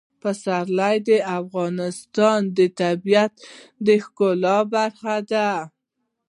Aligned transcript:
پسرلی 0.21 0.95
د 1.09 1.09
افغانستان 1.39 2.39
د 2.57 2.59
طبیعت 2.81 3.33
د 3.85 3.87
ښکلا 4.03 4.57
برخه 4.75 5.15
ده. 5.31 5.49